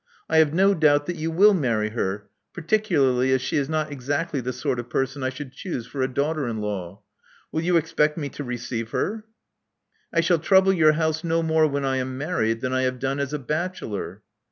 I 0.27 0.39
have 0.39 0.51
no 0.51 0.73
doubt 0.73 1.05
that 1.05 1.15
you 1.17 1.29
will 1.29 1.53
marry 1.53 1.89
her, 1.89 2.27
particularly 2.53 3.31
as 3.33 3.41
she 3.43 3.57
is 3.57 3.69
not~ 3.69 3.91
exactly 3.91 4.41
the 4.41 4.51
sort 4.51 4.79
of 4.79 4.89
person 4.89 5.21
I 5.21 5.29
should 5.29 5.51
choose 5.51 5.85
for 5.85 6.01
a 6.01 6.07
daughter 6.11 6.47
in 6.47 6.57
law. 6.59 7.03
Will 7.51 7.61
you 7.61 7.77
expect 7.77 8.17
me 8.17 8.27
to 8.29 8.43
receive 8.43 8.89
her?" 8.89 9.25
I 10.11 10.21
shall 10.21 10.39
trouble 10.39 10.73
your 10.73 10.93
house 10.93 11.23
no 11.23 11.43
more 11.43 11.67
when 11.67 11.85
I 11.85 11.97
am 11.97 12.17
married 12.17 12.61
than 12.61 12.73
I 12.73 12.81
have 12.81 12.97
done 12.97 13.19
as 13.19 13.31
a 13.31 13.37
bachelor." 13.37 14.23